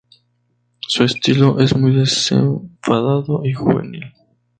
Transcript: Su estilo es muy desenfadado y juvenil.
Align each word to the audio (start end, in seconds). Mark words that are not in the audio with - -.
Su 0.79 1.03
estilo 1.03 1.59
es 1.59 1.75
muy 1.77 1.93
desenfadado 1.93 3.43
y 3.45 3.53
juvenil. 3.53 4.11